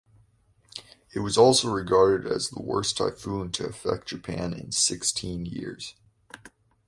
It 1.13 1.19
was 1.19 1.37
also 1.37 1.69
regarded 1.71 2.25
as 2.25 2.49
the 2.49 2.59
worst 2.63 2.97
typhoon 2.97 3.51
to 3.51 3.67
affect 3.67 4.07
Japan 4.07 4.51
in 4.51 4.71
sixteen 4.71 5.45
years. 5.45 5.93